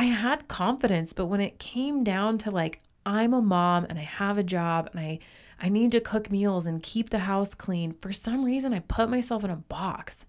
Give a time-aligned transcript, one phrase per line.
[0.00, 4.02] I had confidence, but when it came down to like, I'm a mom and I
[4.04, 5.18] have a job and I,
[5.60, 9.10] I need to cook meals and keep the house clean, for some reason, I put
[9.10, 10.24] myself in a box.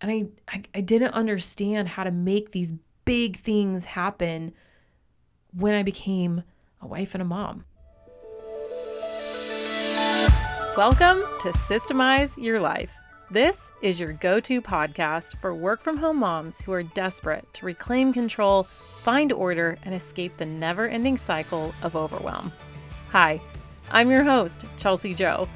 [0.00, 2.72] And I, I, I didn't understand how to make these
[3.04, 4.54] big things happen
[5.52, 6.42] when I became
[6.80, 7.66] a wife and a mom.
[10.74, 12.99] Welcome to Systemize Your Life.
[13.32, 17.64] This is your go to podcast for work from home moms who are desperate to
[17.64, 18.66] reclaim control,
[19.04, 22.50] find order, and escape the never ending cycle of overwhelm.
[23.10, 23.40] Hi,
[23.92, 25.46] I'm your host, Chelsi Jo.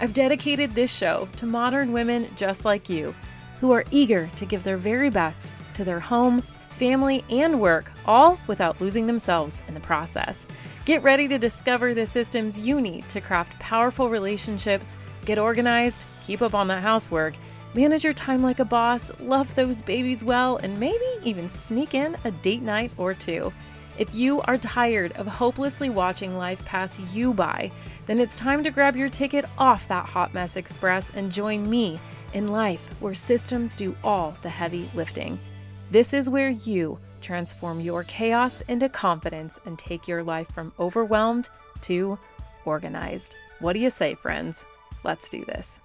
[0.00, 3.14] I've dedicated this show to modern women just like you
[3.60, 8.40] who are eager to give their very best to their home, family, and work, all
[8.48, 10.48] without losing themselves in the process.
[10.84, 16.42] Get ready to discover the systems you need to craft powerful relationships, get organized, keep
[16.42, 17.34] up on that housework,
[17.74, 22.16] manage your time like a boss, love those babies well, and maybe even sneak in
[22.24, 23.52] a date night or two.
[23.98, 27.70] If you are tired of hopelessly watching life pass you by,
[28.06, 32.00] then it's time to grab your ticket off that hot mess express and join me
[32.32, 35.38] in life where systems do all the heavy lifting.
[35.90, 41.50] This is where you transform your chaos into confidence and take your life from overwhelmed
[41.82, 42.18] to
[42.64, 43.36] organized.
[43.58, 44.64] What do you say, friends?
[45.04, 45.80] Let's do this.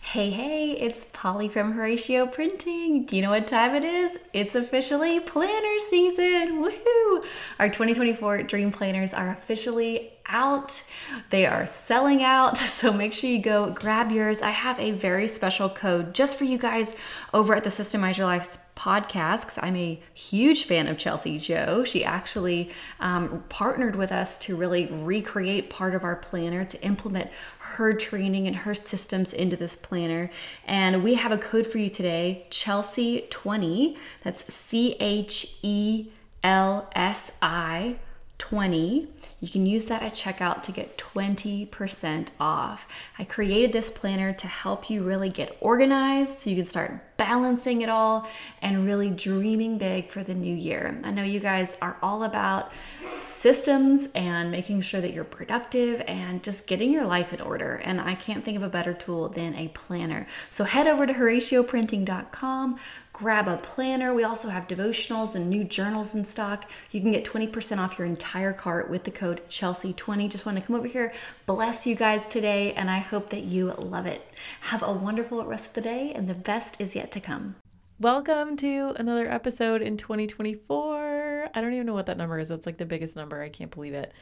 [0.00, 3.04] Hey, hey, it's Polly from Horacio Printing.
[3.04, 4.16] Do you know what time it is?
[4.32, 6.62] It's officially planner season.
[6.62, 7.24] Woohoo!
[7.58, 10.82] Our 2024 Dream Planners are officially out.
[11.30, 14.42] They are selling out, so make sure you go grab yours.
[14.42, 16.96] I have a very special code just for you guys
[17.32, 21.84] over at the Systemize Your Life podcast because I'm a huge fan of Chelsi Jo.
[21.84, 27.30] She actually um, partnered with us to really recreate part of our planner to implement
[27.58, 30.30] her training and her systems into this planner.
[30.66, 33.96] And we have a code for you today Chelsi 20.
[34.22, 36.10] That's C H E
[36.42, 37.96] L S I
[38.38, 39.08] 20.
[39.40, 42.88] You can use that at checkout to get 20% off.
[43.18, 47.82] I created this planner to help you really get organized so you can start balancing
[47.82, 48.28] it all
[48.60, 51.00] and really dreaming big for the new year.
[51.04, 52.72] I know you guys are all about
[53.18, 57.76] systems and making sure that you're productive and just getting your life in order.
[57.76, 60.26] And I can't think of a better tool than a planner.
[60.50, 62.78] So head over to HoracioPrinting.com
[63.14, 64.12] grab a planner.
[64.12, 66.68] We also have devotionals and new journals in stock.
[66.90, 70.28] You can get 20% off your entire cart with the code Chelsi20.
[70.28, 71.12] Just want to come over here,
[71.46, 74.26] bless you guys today, and I hope that you love it.
[74.62, 77.54] Have a wonderful rest of the day, and the best is yet to come.
[78.00, 81.50] Welcome to another episode in 2024.
[81.54, 82.48] I don't even know what that number is.
[82.48, 83.40] That's like the biggest number.
[83.40, 84.12] I can't believe it.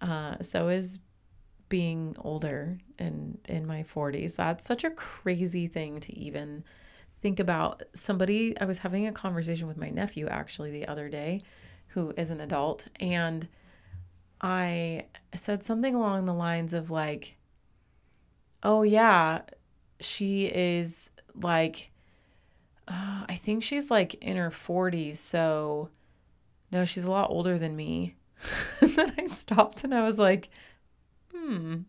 [0.00, 1.00] Uh, so is
[1.68, 4.36] being older and in my 40s.
[4.36, 6.64] That's such a crazy thing to even
[7.22, 11.40] think about somebody I was having a conversation with my nephew actually the other day
[11.88, 13.48] who is an adult and
[14.40, 17.36] I said something along the lines of like
[18.64, 19.42] oh yeah
[20.00, 21.10] she is
[21.40, 21.92] like
[22.88, 25.90] uh, I think she's like in her 40s so
[26.72, 28.16] no she's a lot older than me.
[28.80, 30.50] Then I stopped and I was like
[31.32, 31.82] hmm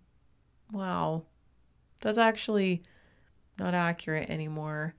[0.72, 1.24] wow
[2.02, 2.84] that's actually
[3.58, 4.94] not accurate anymore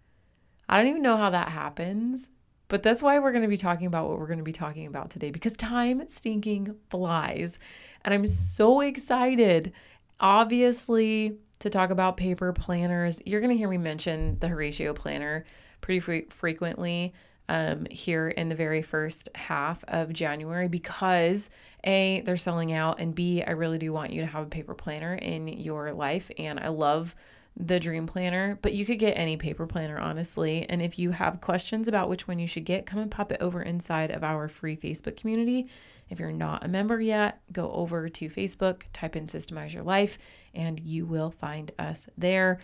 [0.69, 2.31] I don't even know how that happens,
[2.69, 4.87] but that's why we're going to be talking about what we're going to be talking
[4.87, 7.59] about today because time stinking flies.
[8.05, 9.73] And I'm so excited,
[10.21, 13.21] obviously, to talk about paper planners.
[13.25, 15.45] You're going to hear me mention the Horacio planner
[15.81, 17.15] pretty fre- frequently
[17.49, 21.51] um, here in the very first half of January because
[21.85, 24.75] A, they're selling out, and B, I really do want you to have a paper
[24.75, 26.31] planner in your life.
[26.39, 27.15] And I love
[27.57, 30.67] the dream planner, but you could get any paper planner, honestly.
[30.69, 33.41] And if you have questions about which one you should get, come and pop it
[33.41, 35.69] over inside of our free Facebook community.
[36.11, 40.19] If you're not a member yet, go over to Facebook, type in Systemize Your Life,
[40.53, 42.59] and you will find us there.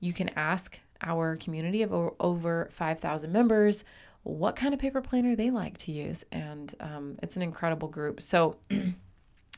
[0.00, 3.84] You can ask our community of over 5,000 members
[4.22, 6.24] what kind of paper planner they like to use.
[6.32, 8.22] And um, it's an incredible group.
[8.22, 8.56] So,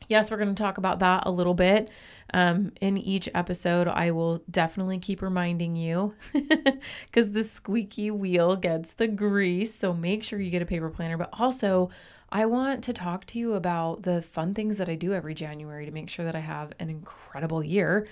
[0.06, 1.91] yes, we're going to talk about that a little bit.
[2.33, 6.15] Um, in each episode, I will definitely keep reminding you
[7.06, 9.75] because the squeaky wheel gets the grease.
[9.75, 11.17] So make sure you get a paper planner.
[11.17, 11.91] But also,
[12.31, 15.87] I want to talk to you about the fun things that I do every January
[15.87, 18.06] to make sure that I have an incredible year.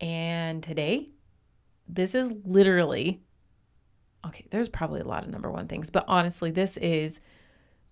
[0.00, 1.08] And today,
[1.88, 3.22] this is literally
[4.26, 7.20] okay, there's probably a lot of number one things, but honestly, this is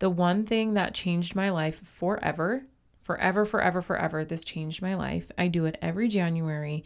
[0.00, 2.66] the one thing that changed my life forever
[3.04, 4.24] forever, forever, forever.
[4.24, 5.30] This changed my life.
[5.36, 6.84] I do it every January.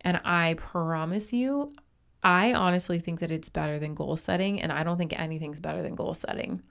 [0.00, 1.74] And I promise you,
[2.22, 5.82] I honestly think that it's better than goal setting, and I don't think anything's better
[5.82, 6.62] than goal setting.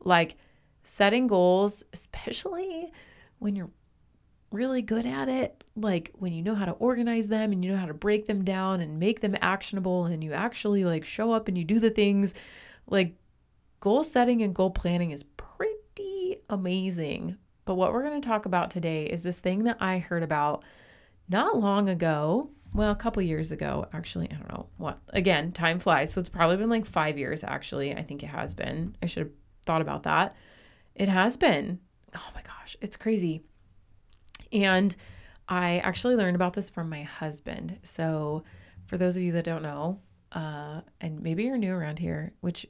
[0.00, 0.36] Like
[0.82, 2.92] setting goals, especially
[3.38, 3.70] when you're
[4.50, 7.78] really good at it, like when you know how to organize them and you know
[7.78, 11.46] how to break them down and make them actionable and you actually like show up
[11.46, 12.34] and you do the things,
[12.88, 13.14] like
[13.78, 17.36] goal setting and goal planning is pretty amazing.
[17.66, 20.64] But what we're going to talk about today is this thing that I heard about
[21.28, 22.50] not long ago.
[22.72, 24.30] Well, a couple years ago, actually.
[24.30, 25.00] I don't know what.
[25.10, 26.12] Again, time flies.
[26.12, 27.94] So it's probably been like five years, actually.
[27.94, 28.96] I think it has been.
[29.02, 29.32] I should have
[29.64, 30.36] thought about that.
[30.94, 31.80] It has been.
[32.14, 33.42] Oh my gosh, it's crazy.
[34.52, 34.94] And
[35.48, 37.78] I actually learned about this from my husband.
[37.82, 38.44] So,
[38.86, 40.00] for those of you that don't know,
[40.32, 42.66] uh, and maybe you're new around here, which,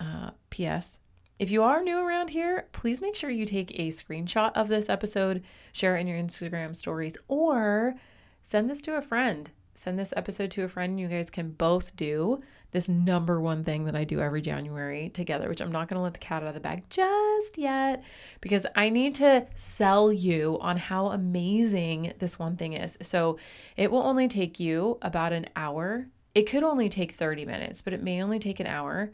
[0.00, 0.98] uh, P.S.,
[1.38, 4.88] if you are new around here, please make sure you take a screenshot of this
[4.88, 5.42] episode,
[5.72, 7.94] share it in your Instagram stories, or
[8.42, 9.50] send this to a friend.
[9.76, 11.00] Send this episode to a friend.
[11.00, 12.40] You guys can both do
[12.70, 16.02] this number one thing that I do every January together, which I'm not going to
[16.02, 18.04] let the cat out of the bag just yet
[18.40, 22.96] because I need to sell you on how amazing this one thing is.
[23.02, 23.38] So
[23.76, 26.06] it will only take you about an hour.
[26.36, 29.12] It could only take 30 minutes, but it may only take an hour.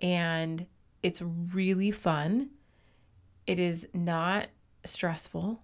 [0.00, 0.66] And
[1.04, 2.48] it's really fun.
[3.46, 4.48] It is not
[4.86, 5.60] stressful.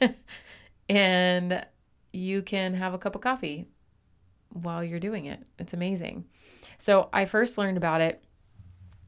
[0.88, 1.64] and
[2.12, 3.68] you can have a cup of coffee
[4.48, 5.44] while you're doing it.
[5.60, 6.24] It's amazing.
[6.76, 8.24] So I first learned about it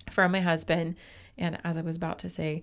[0.08, 0.94] from my husband.
[1.36, 2.62] And as I was about to say,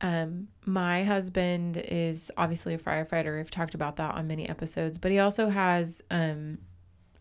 [0.00, 3.38] um, my husband is obviously a firefighter.
[3.38, 6.58] I've talked about that on many episodes, but he also has um,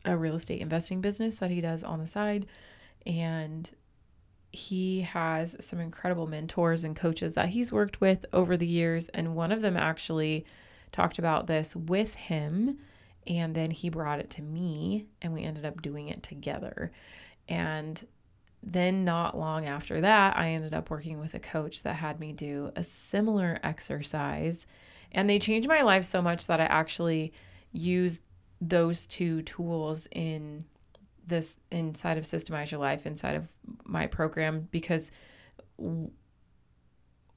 [0.03, 2.47] a real estate investing business that he does on the side.
[3.05, 3.69] And
[4.57, 9.07] he has some incredible mentors and coaches that he's worked with over the years.
[9.09, 10.45] And one of them actually
[10.91, 12.79] talked about this with him
[13.27, 16.91] and then he brought it to me and we ended up doing it together.
[17.47, 18.05] And
[18.63, 22.33] then, not long after that, I ended up working with a coach that had me
[22.33, 24.65] do a similar exercise.
[25.11, 27.31] And they changed my life so much that I actually
[27.71, 28.21] used
[28.59, 30.65] those two tools in
[31.27, 33.49] this inside of Systemize Your Life, inside of
[33.83, 35.11] my program, because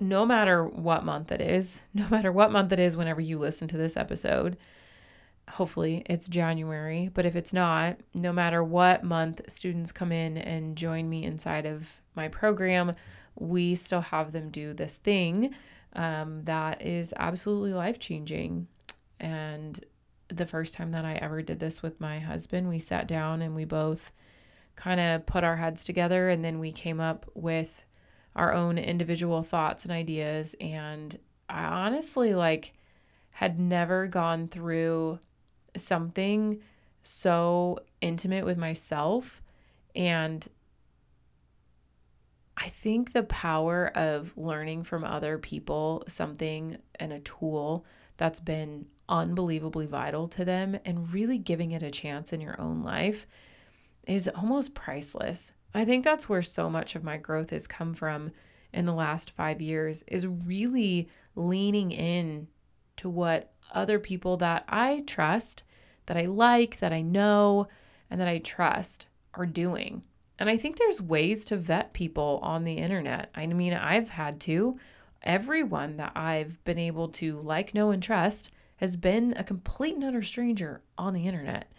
[0.00, 3.68] no matter what month it is, no matter what month it is, whenever you listen
[3.68, 4.56] to this episode,
[5.50, 10.76] hopefully it's January, but if it's not, no matter what month students come in and
[10.76, 12.94] join me inside of my program,
[13.34, 15.54] we still have them do this thing
[15.94, 18.68] um, that is absolutely life changing.
[19.18, 19.84] And
[20.30, 23.54] the first time that I ever did this with my husband, we sat down and
[23.54, 24.12] we both
[24.76, 27.84] kind of put our heads together and then we came up with
[28.36, 30.54] our own individual thoughts and ideas.
[30.60, 31.18] And
[31.48, 32.72] I honestly like
[33.32, 35.18] had never gone through
[35.76, 36.60] something
[37.02, 39.42] so intimate with myself
[39.94, 40.46] and
[42.56, 47.86] I think the power of learning from other people something and a tool
[48.18, 52.82] that's been unbelievably vital to them and really giving it a chance in your own
[52.82, 53.26] life
[54.06, 55.52] is almost priceless.
[55.74, 58.30] I think that's where so much of my growth has come from
[58.72, 62.48] in the last 5 years is really leaning in
[62.96, 65.64] to what other people that I trust,
[66.06, 67.68] that I like, that I know,
[68.08, 70.02] and that I trust are doing.
[70.38, 73.30] And I think there's ways to vet people on the internet.
[73.34, 74.78] I mean, I've had to.
[75.22, 78.50] Everyone that I've been able to like, know, and trust
[78.80, 81.70] has been a complete and utter stranger on the internet.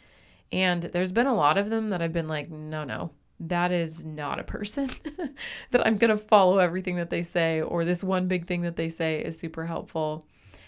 [0.51, 4.03] And there's been a lot of them that I've been like, no, no, that is
[4.03, 4.89] not a person
[5.71, 8.75] that I'm going to follow everything that they say, or this one big thing that
[8.75, 10.27] they say is super helpful.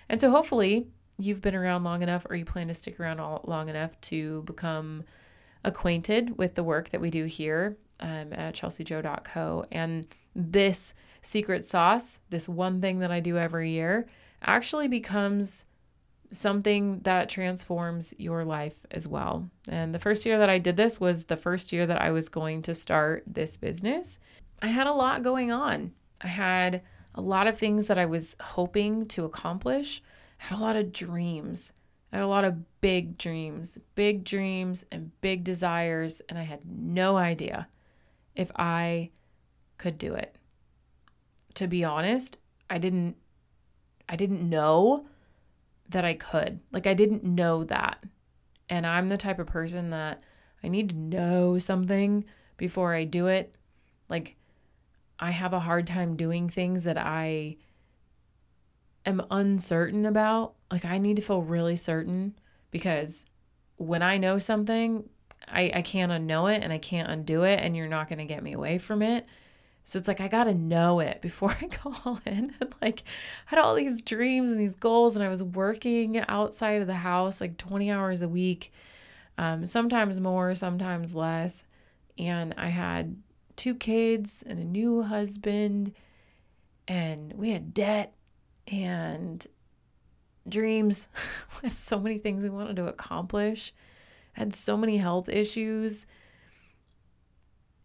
[0.10, 0.88] And so hopefully
[1.20, 4.42] you've been around long enough or you plan to stick around all, long enough to
[4.44, 5.04] become
[5.64, 9.66] acquainted with the work that we do here um, at chelsijo.co.
[9.72, 14.08] And this secret sauce, this one thing that I do every year,
[14.42, 15.66] actually becomes
[16.34, 19.50] something that transforms your life as well.
[19.68, 22.28] And the first year that I did this was the first year that I was
[22.30, 24.20] going to start this business.
[24.62, 25.92] I had a lot going on.
[26.20, 26.82] I had
[27.16, 30.02] a lot of things that I was hoping to accomplish
[30.44, 31.72] I had a lot of dreams.
[32.12, 36.62] I had a lot of big dreams, big dreams and big desires, and I had
[36.66, 37.70] no idea
[38.36, 39.12] if I
[39.78, 40.38] could do it.
[41.56, 42.38] To be honest,
[42.70, 43.16] I didn't
[44.10, 45.08] I didn't know
[45.94, 46.60] that I could.
[46.72, 48.04] Like I didn't know that.
[48.70, 50.22] And I'm the type of person that
[50.64, 52.26] I need to know something
[52.58, 53.56] before I do it.
[54.10, 54.36] Like
[55.20, 57.58] I have a hard time doing things that I
[59.06, 62.36] am uncertain about, like I need to feel really certain
[62.72, 63.26] because
[63.78, 65.10] when I know something,
[65.48, 68.26] I, I can't unknow it and I can't undo it, and you're not going to
[68.26, 69.26] get me away from it.
[69.84, 72.54] So it's like I got to know it before I go in.
[72.60, 73.04] And like
[73.48, 76.96] I had all these dreams and these goals and I was working outside of the
[76.96, 78.72] house like 20 hours a week.
[79.38, 81.66] Um, sometimes more, sometimes less.
[82.18, 83.18] And I had
[83.56, 85.94] two kids and a new husband
[86.88, 88.14] and we had debt
[88.68, 89.46] and
[90.48, 91.08] dreams
[91.62, 93.74] with so many things we wanted to accomplish.
[94.36, 96.06] I had so many health issues.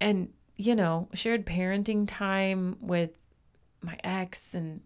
[0.00, 3.12] And you know, shared parenting time with
[3.80, 4.80] my ex, and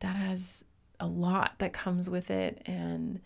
[0.00, 0.64] that has
[1.00, 2.60] a lot that comes with it.
[2.66, 3.20] And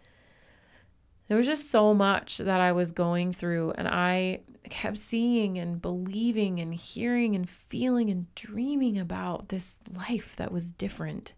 [1.27, 5.81] there was just so much that I was going through, and I kept seeing and
[5.81, 11.33] believing and hearing and feeling and dreaming about this life that was different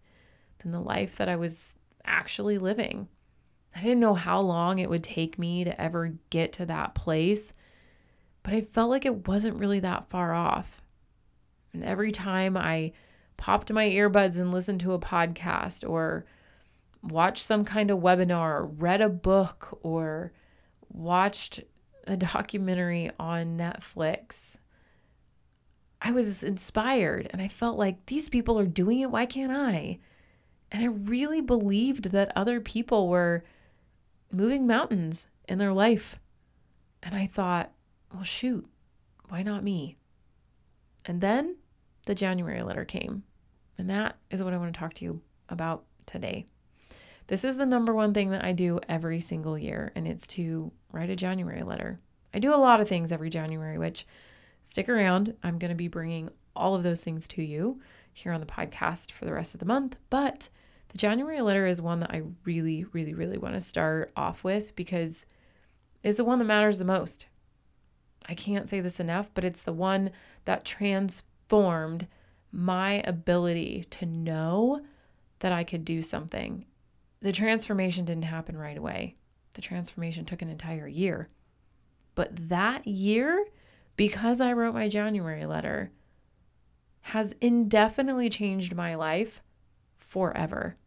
[0.59, 3.07] than the life that I was actually living.
[3.73, 7.53] I didn't know how long it would take me to ever get to that place
[8.45, 10.79] but I felt like it wasn't really that far off.
[11.73, 12.91] And every time I
[13.37, 16.27] popped my earbuds and listened to a podcast or
[17.01, 20.31] watched some kind of webinar, or read a book, or
[20.93, 21.61] watched
[22.05, 24.59] a documentary on Netflix,
[25.99, 29.09] I was inspired and I felt like these people are doing it.
[29.09, 29.97] Why can't I?
[30.71, 33.43] And I really believed that other people were
[34.31, 36.19] moving mountains in their life.
[37.01, 37.71] And I thought,
[38.15, 38.65] well, shoot,
[39.29, 39.97] why not me?
[41.05, 41.57] And then
[42.05, 43.23] the January letter came.
[43.77, 46.45] And that is what I want to talk to you about today.
[47.27, 50.71] This is the number one thing that I do every single year, and it's to
[50.91, 51.99] write a January letter.
[52.33, 54.05] I do a lot of things every January, which
[54.63, 55.35] stick around.
[55.43, 57.81] I'm going to be bringing all of those things to you
[58.13, 59.97] here on the podcast for the rest of the month.
[60.09, 60.49] But
[60.89, 64.75] the January letter is one that I really, really, really want to start off with
[64.75, 65.25] because
[66.03, 67.25] it's the one that matters the most.
[68.27, 70.11] I can't say this enough, but it's the one
[70.45, 72.07] that transformed
[72.51, 74.81] my ability to know
[75.39, 76.65] that I could do something.
[77.21, 79.15] The transformation didn't happen right away,
[79.53, 81.27] the transformation took an entire year.
[82.13, 83.45] But that year,
[83.97, 85.91] because I wrote my January letter,
[87.01, 89.41] has indefinitely changed my life
[89.97, 90.77] forever.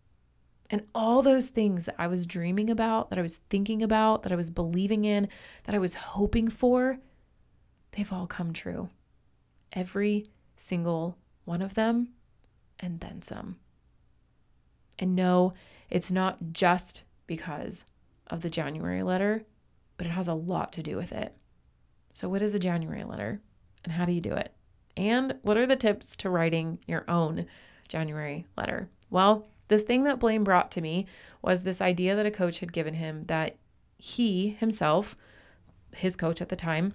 [0.71, 4.33] And all those things that I was dreaming about, that I was thinking about, that
[4.33, 5.29] I was believing in,
[5.65, 6.99] that I was hoping for,
[7.99, 8.89] they've all come true.
[9.73, 12.11] Every single one of them,
[12.79, 13.57] and then some.
[15.01, 15.53] And no,
[15.91, 17.85] it's not just because
[18.29, 19.43] of the January letter,
[19.97, 21.35] but it has a lot to do with it.
[22.15, 23.41] So, what is a January letter
[23.83, 24.55] and how do you do it?
[24.97, 27.47] And what are the tips to writing your own
[27.89, 28.91] January letter?
[29.11, 31.07] Well, this thing that Blaine brought to me
[31.43, 33.57] was this idea that a coach had given him that
[33.97, 35.17] he himself,
[35.97, 36.95] his coach at the time,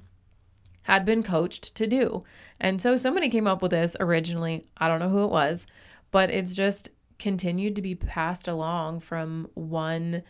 [0.84, 2.24] had been coached to do.
[2.60, 4.68] And so somebody came up with this originally.
[4.78, 5.66] I don't know who it was,
[6.12, 10.24] but it's just continued to be passed along from one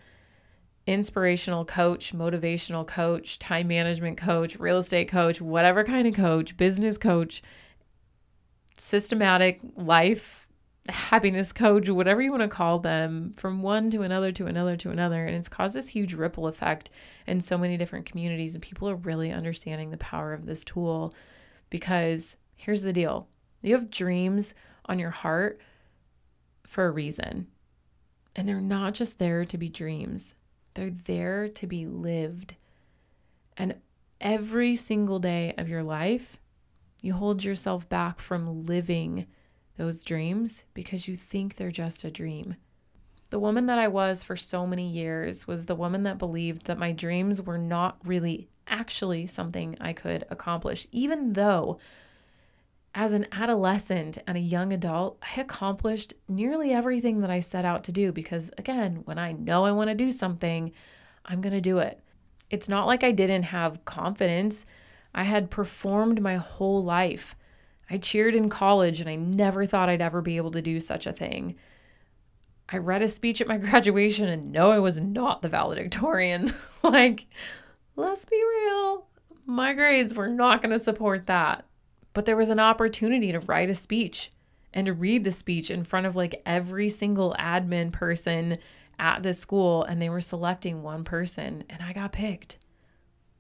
[0.86, 6.98] inspirational coach, motivational coach, time management coach, real estate coach, whatever kind of coach, business
[6.98, 7.42] coach,
[8.78, 10.43] systematic life
[10.90, 14.90] happiness coach, whatever you want to call them, from one to another to another to
[14.90, 15.26] another.
[15.26, 16.90] And it's caused this huge ripple effect
[17.26, 18.54] in so many different communities.
[18.54, 21.14] And people are really understanding the power of this tool
[21.70, 23.28] because here's the deal
[23.62, 24.54] you have dreams
[24.86, 25.60] on your heart
[26.68, 27.48] for a reason.
[28.36, 30.36] And they're not just there to be dreams,
[30.74, 32.56] they're there to be lived.
[33.56, 33.76] And
[34.20, 36.38] every single day of your life,
[37.02, 39.28] you hold yourself back from living
[39.78, 42.56] those dreams because you think they're just a dream.
[43.30, 46.78] The woman that I was for so many years was the woman that believed that
[46.78, 51.80] my dreams were not really actually something I could accomplish, even though
[52.96, 57.84] as an adolescent and a young adult, I accomplished nearly everything that I set out
[57.86, 60.72] to do because, again, when I know I want to do something,
[61.26, 62.00] I'm going to do it.
[62.52, 64.66] It's not like I didn't have confidence.
[65.16, 67.36] I had performed my whole life.
[67.90, 71.06] I cheered in college and I never thought I'd ever be able to do such
[71.06, 71.56] a thing.
[72.70, 76.54] I read a speech at my graduation and no, I was not the valedictorian.
[76.84, 77.26] like,
[77.96, 79.08] let's be real,
[79.46, 81.66] my grades were not going to support that.
[82.14, 84.32] But there was an opportunity to write a speech
[84.74, 88.58] and to read the speech in front of like every single admin person
[89.00, 92.58] at the school, and they were selecting one person, and I got picked.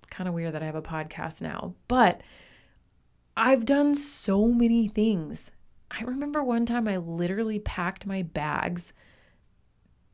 [0.09, 2.21] Kind of weird that I have a podcast now, but
[3.35, 5.51] I've done so many things.
[5.89, 8.93] I remember one time I literally packed my bags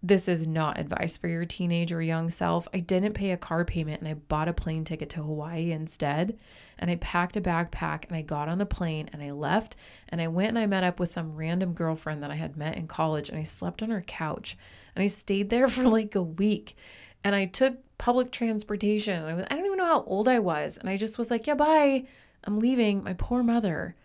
[0.02, 2.68] this is not advice for your teenage or young self.
[2.74, 6.38] I didn't pay a car payment and I bought a plane ticket to Hawaii instead.
[6.78, 9.76] And I packed a backpack and I got on the plane and I left
[10.08, 12.78] and I went and I met up with some random girlfriend that I had met
[12.78, 14.58] in college and I slept on her couch
[14.96, 16.78] and I stayed there for like a week.
[17.22, 19.22] And I took public transportation.
[19.22, 20.78] I, don't even know how old I was.
[20.78, 22.06] And I just was like, yeah, bye.
[22.44, 23.04] I'm leaving.
[23.04, 23.96] My poor mother.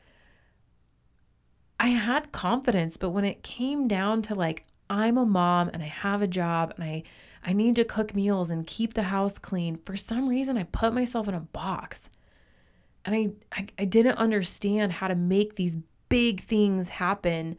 [1.78, 5.86] I had confidence, but when it came down to like, I'm a mom and I
[5.86, 7.02] have a job and I
[7.44, 9.76] I need to cook meals and keep the house clean.
[9.76, 12.08] For some reason, I put myself in a box.
[13.04, 15.76] And I, I, I didn't understand how to make these
[16.08, 17.58] big things happen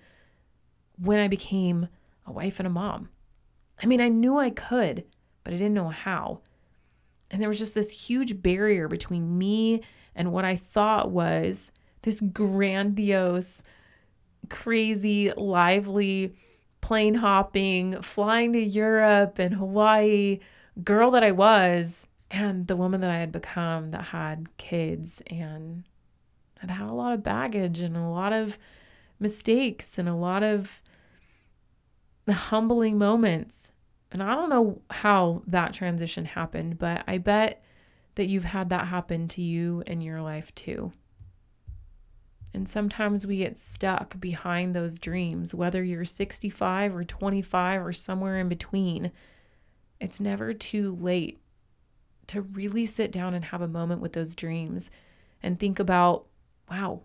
[0.98, 1.88] when I became
[2.26, 3.10] a wife and a mom.
[3.82, 5.04] I mean, I knew I could,
[5.44, 6.42] but I didn't know how.
[7.30, 9.84] And there was just this huge barrier between me
[10.16, 11.72] and what I thought was
[12.04, 13.64] this grandiose,
[14.50, 16.36] crazy, lively,
[16.82, 20.40] plane hopping, flying to Europe and Hawaii
[20.84, 25.84] girl that I was, and the woman that I had become that had kids and
[26.60, 28.58] had had a lot of baggage and a lot of
[29.20, 30.82] mistakes and a lot of
[32.30, 33.72] humbling moments.
[34.12, 37.64] And I don't know how that transition happened, but I bet
[38.16, 40.92] that you've had that happen to you in your life too.
[42.54, 48.40] And sometimes we get stuck behind those dreams, whether you're 65 or 25 or somewhere
[48.40, 49.12] in between.
[50.00, 51.42] It's never too late
[52.28, 54.90] to really sit down and have a moment with those dreams
[55.44, 56.28] and think about,
[56.72, 57.02] wow,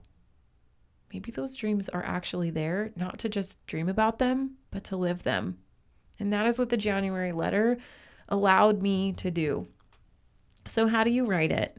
[1.13, 5.25] maybe those dreams are actually there, not to just dream about them, but to live
[5.25, 5.59] them.
[6.19, 7.79] And that is what the January letter
[8.29, 9.67] allowed me to do.
[10.71, 11.77] So, how do you write it?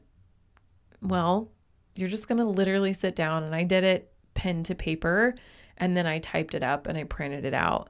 [1.00, 1.50] Well,
[1.94, 5.34] you're just going to literally sit down and I did it pen to paper
[5.78, 7.88] and then I typed it up and I printed it out.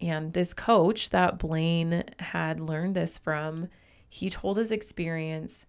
[0.00, 3.68] And this coach that Blaine had learned this from,
[4.08, 5.66] he told his experience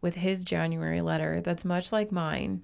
[0.00, 2.62] with his January letter that's much like mine.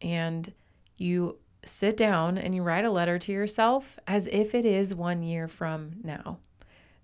[0.00, 0.54] And
[0.96, 1.36] you
[1.66, 5.48] sit down and you write a letter to yourself as if it is one year
[5.48, 6.38] from now.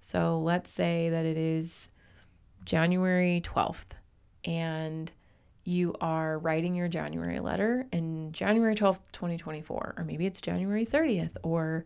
[0.00, 1.90] So let's say that it is
[2.64, 3.88] January 12th
[4.46, 5.12] and
[5.64, 11.36] you are writing your January letter in January 12th, 2024, or maybe it's January 30th,
[11.42, 11.84] or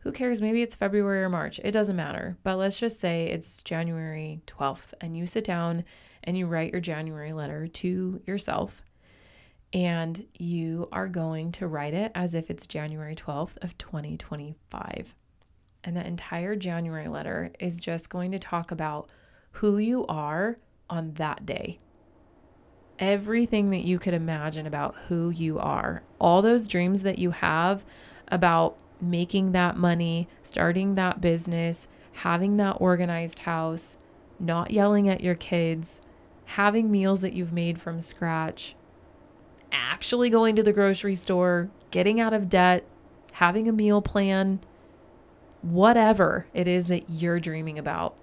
[0.00, 0.42] who cares?
[0.42, 1.58] Maybe it's February or March.
[1.64, 2.36] It doesn't matter.
[2.42, 5.84] But let's just say it's January 12th, and you sit down
[6.22, 8.82] and you write your January letter to yourself.
[9.72, 15.14] And you are going to write it as if it's January 12th of 2025.
[15.82, 19.08] And that entire January letter is just going to talk about
[19.52, 20.58] who you are
[20.90, 21.78] on that day
[22.98, 26.02] everything that you could imagine about who you are.
[26.18, 27.84] All those dreams that you have
[28.28, 33.98] about making that money, starting that business, having that organized house,
[34.38, 36.00] not yelling at your kids,
[36.46, 38.74] having meals that you've made from scratch,
[39.72, 42.84] actually going to the grocery store, getting out of debt,
[43.32, 44.60] having a meal plan,
[45.62, 48.14] whatever it is that you're dreaming about.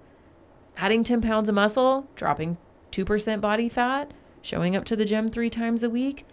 [0.76, 2.56] Adding 10 pounds of muscle, dropping
[2.92, 4.10] 2% body fat,
[4.42, 6.26] showing up to the gym three times a week,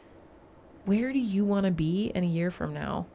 [0.84, 3.06] where do you want to be in a year from now?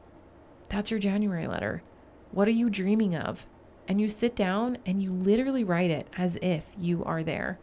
[0.69, 1.83] That's your January letter.
[2.31, 3.45] What are you dreaming of?
[3.87, 7.59] And you sit down and you literally write it as if you are there.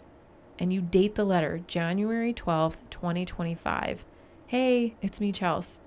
[0.59, 4.05] And you date the letter January 12th, 2025.
[4.47, 5.79] Hey, it's me, Chels.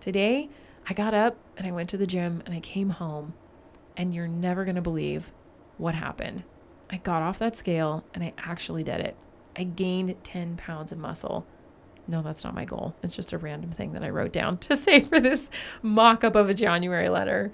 [0.00, 0.48] Today,
[0.88, 3.34] I got up and I went to the gym and I came home.
[3.96, 5.30] And you're never going to believe
[5.76, 6.42] what happened.
[6.90, 9.16] I got off that scale and I actually did it.
[9.56, 11.46] I gained 10 pounds of muscle.
[12.06, 12.94] No, that's not my goal.
[13.02, 15.50] It's just a random thing that I wrote down to say for this
[15.82, 17.52] mock up of a January letter.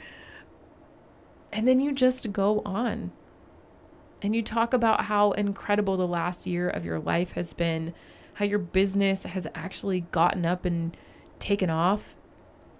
[1.52, 3.12] And then you just go on
[4.22, 7.94] and you talk about how incredible the last year of your life has been,
[8.34, 10.96] how your business has actually gotten up and
[11.38, 12.16] taken off,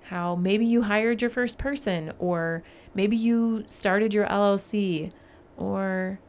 [0.05, 2.63] how maybe you hired your first person, or
[2.95, 5.13] maybe you started your LLC,
[5.57, 6.21] or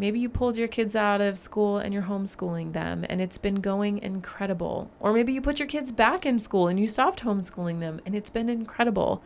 [0.00, 3.56] Maybe you pulled your kids out of school and you're homeschooling them and it's been
[3.56, 4.90] going incredible.
[4.98, 8.14] Or maybe you put your kids back in school and you stopped homeschooling them and
[8.14, 9.22] it's been incredible.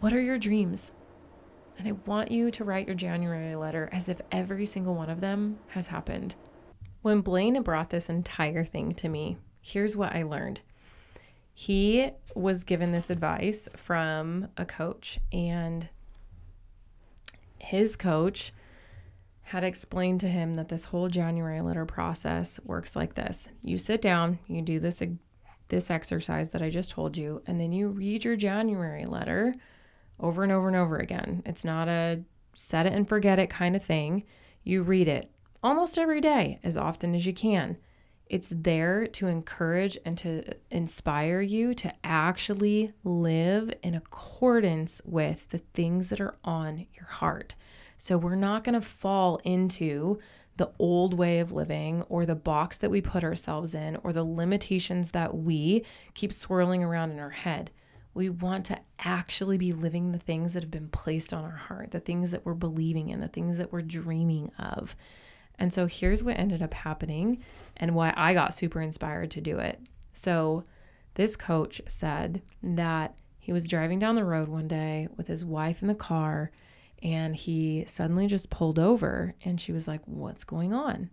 [0.00, 0.92] What are your dreams?
[1.78, 5.20] And I want you to write your January letter as if every single one of
[5.20, 6.34] them has happened.
[7.02, 10.62] When Blaine brought this entire thing to me, here's what I learned.
[11.52, 15.90] He was given this advice from a coach, and
[17.58, 18.54] his coach
[19.46, 23.48] had explained to him that this whole January letter process works like this.
[23.62, 25.00] You sit down, you do this
[25.68, 29.54] this exercise that I just told you, and then you read your January letter
[30.18, 31.44] over and over and over again.
[31.46, 32.22] It's not a
[32.54, 34.24] set it and forget it kind of thing.
[34.64, 35.30] You read it
[35.62, 37.76] almost every day, as often as you can.
[38.26, 45.58] It's there to encourage and to inspire you to actually live in accordance with the
[45.58, 47.54] things that are on your heart.
[47.98, 50.18] So we're not going to fall into
[50.56, 54.24] the old way of living or the box that we put ourselves in or the
[54.24, 57.70] limitations that we keep swirling around in our head.
[58.14, 61.90] We want to actually be living the things that have been placed on our heart,
[61.90, 64.96] the things that we're believing in, the things that we're dreaming of.
[65.58, 67.42] And so here's what ended up happening
[67.76, 69.80] and why I got super inspired to do it.
[70.12, 70.64] So,
[71.14, 75.80] this coach said that he was driving down the road one day with his wife
[75.80, 76.50] in the car
[77.02, 81.10] and he suddenly just pulled over and she was like, What's going on?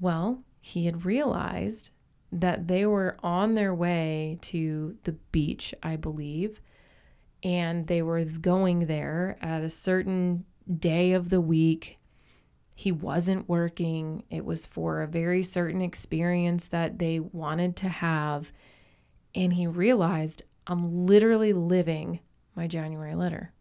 [0.00, 1.90] Well, he had realized
[2.32, 6.60] that they were on their way to the beach, I believe,
[7.42, 10.44] and they were going there at a certain
[10.78, 11.98] day of the week
[12.74, 14.24] he wasn't working.
[14.30, 18.52] It was for a very certain experience that they wanted to have.
[19.34, 22.20] And he realized, I'm literally living
[22.56, 23.52] my January letter.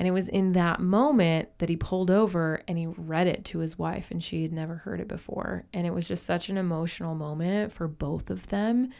[0.00, 3.58] And it was in that moment that he pulled over and he read it to
[3.58, 5.66] his wife, and she had never heard it before.
[5.74, 8.94] And it was just such an emotional moment for both of them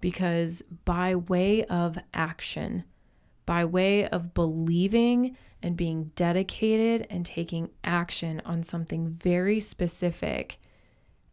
[0.00, 2.84] because, by way of action,
[3.46, 10.58] by way of believing and being dedicated and taking action on something very specific,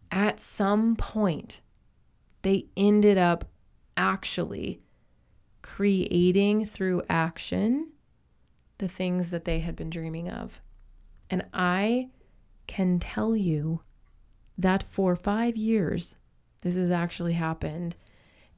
[0.09, 1.61] at some point,
[2.41, 3.45] they ended up
[3.95, 4.81] actually
[5.61, 7.90] creating through action
[8.81, 10.59] the things that they had been dreaming of.
[11.29, 12.09] And I
[12.67, 13.83] can tell you
[14.57, 16.15] that for five years,
[16.61, 17.95] this has actually happened.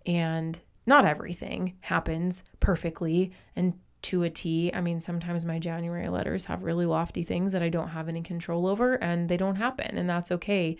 [0.07, 4.71] And not everything happens perfectly and to a T.
[4.73, 8.21] I mean, sometimes my January letters have really lofty things that I don't have any
[8.21, 10.77] control over and they don't happen, and that's okay.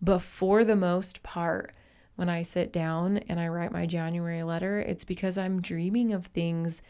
[0.00, 1.74] But for the most part,
[2.16, 6.26] when I sit down and I write my January letter, it's because I'm dreaming of
[6.26, 6.82] things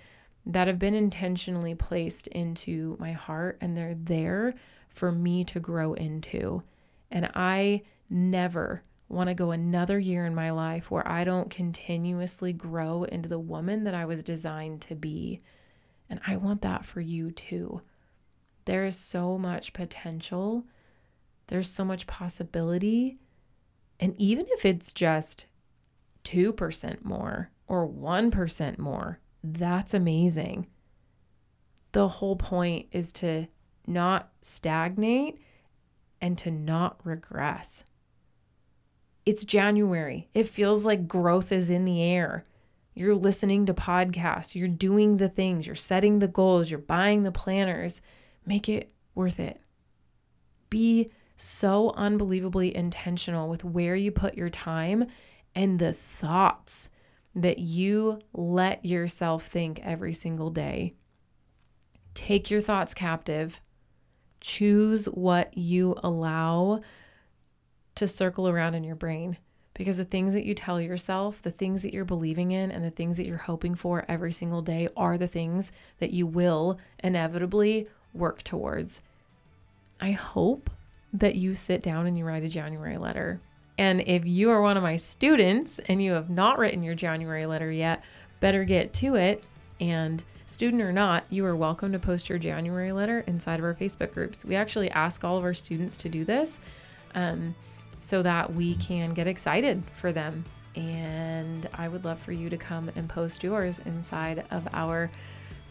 [0.45, 4.55] that have been intentionally placed into my heart and they're there
[4.89, 6.63] for me to grow into.
[7.11, 12.53] And I never want to go another year in my life where I don't continuously
[12.53, 15.41] grow into the woman that I was designed to be.
[16.09, 17.83] And I want that for you too.
[18.65, 20.65] There is so much potential,
[21.49, 23.19] there's so much possibility.
[24.01, 25.47] And even if it's just
[26.25, 30.67] 2% more or 1% more, that's amazing.
[31.93, 33.49] The whole point is to
[33.87, 35.39] not stagnate
[36.21, 37.85] and to not regress.
[39.27, 40.29] It's January.
[40.35, 42.45] It feels like growth is in the air.
[42.95, 47.33] You're listening to podcasts, you're doing the things, you're setting the goals, you're buying the
[47.33, 48.03] planners.
[48.45, 49.61] Make it worth it.
[50.69, 55.07] Be so unbelievably intentional with where you put your time
[55.55, 56.89] and the thoughts
[57.35, 60.95] that you let yourself think every single day.
[62.15, 63.61] Take your thoughts captive.
[64.41, 66.81] Choose what you allow
[67.95, 69.39] to circle around in your brain
[69.75, 72.91] because the things that you tell yourself, the things that you're believing in, and the
[72.91, 77.87] things that you're hoping for every single day are the things that you will inevitably
[78.13, 79.01] work towards.
[80.01, 80.71] I hope
[81.13, 83.41] that you sit down and you write a January letter.
[83.83, 87.47] And if you are one of my students and you have not written your January
[87.47, 88.01] letter yet,
[88.39, 89.43] better get to it.
[89.81, 93.75] And student or not, you are welcome to post your January letter inside of our
[93.75, 94.45] Facebook groups.
[94.45, 96.61] We actually ask all of our students to do this.
[97.17, 97.57] Um,
[98.01, 100.45] so that we can get excited for them.
[100.77, 105.11] And I would love for you to come and post yours inside of our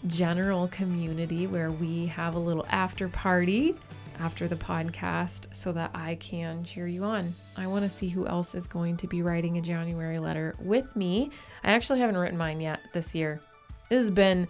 [0.05, 3.77] general community where we have a little after party
[4.21, 7.33] after the podcast so that I can cheer you on.
[7.57, 10.95] I want to see who else is going to be writing a January letter with
[10.95, 11.31] me.
[11.63, 13.41] I actually haven't written mine yet this year.
[13.89, 14.47] This has been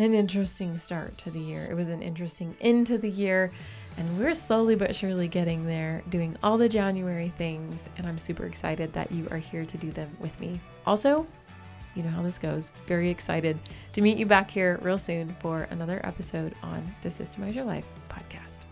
[0.00, 1.68] an interesting start to the year.
[1.70, 3.52] It was an interesting end to the year.
[3.96, 7.88] And we're slowly but surely getting there, doing all the January things.
[7.96, 10.60] And I'm super excited that you are here to do them with me.
[10.84, 11.26] Also,
[11.94, 12.72] you know how this goes.
[12.86, 13.58] Very excited
[13.92, 17.86] to meet you back here real soon for another episode on the Systemize Your Life
[18.10, 18.65] podcast.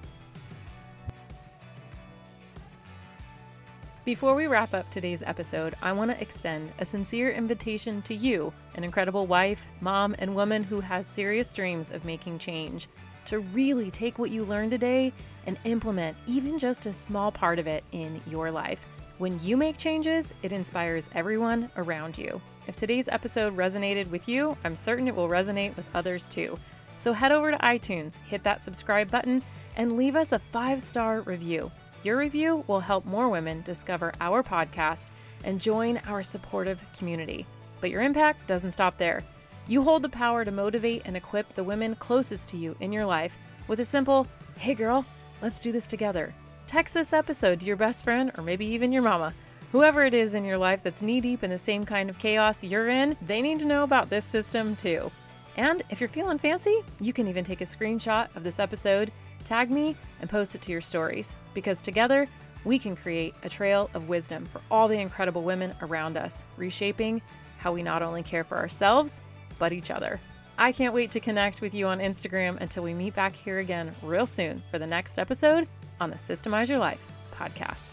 [4.05, 8.53] Before we wrap up today's episode, I want to extend a sincere invitation to you,
[8.75, 12.91] an incredible wife, mom, and woman who has serious dreams of making change
[13.25, 15.11] to really take what you learned today
[15.47, 18.87] and implement even just a small part of it in your life.
[19.17, 22.43] When you make changes, it inspires everyone around you.
[22.67, 26.59] If today's episode resonated with you, I'm certain it will resonate with others too.
[26.97, 29.43] So head over to iTunes, hit that subscribe button,
[29.77, 31.73] and leave us a five star review.
[32.05, 35.07] Your review will help more women discover our podcast
[35.43, 37.47] and join our supportive community.
[37.81, 39.23] But your impact doesn't stop there.
[39.69, 43.07] You hold the power to motivate and equip the women closest to you in your
[43.07, 43.39] life
[43.69, 44.27] with a simple,
[44.59, 45.07] hey girl,
[45.41, 46.35] let's do this together.
[46.67, 49.33] Text this episode to your best friend or maybe even your mama.
[49.73, 52.63] Whoever it is in your life that's knee deep in the same kind of chaos
[52.63, 55.11] you're in, they need to know about this system too.
[55.57, 59.11] And if you're feeling fancy, you can even take a screenshot of this episode,
[59.45, 61.37] tag me, and post it to your stories.
[61.55, 62.29] Because together,
[62.65, 67.21] we can create a trail of wisdom for all the incredible women around us, reshaping
[67.59, 69.23] how we not only care for ourselves,
[69.59, 70.21] but each other.
[70.57, 73.93] I can't wait to connect with you on Instagram until we meet back here again
[74.03, 75.67] real soon for the next episode
[76.01, 77.91] on the Systemize Your Life podcast.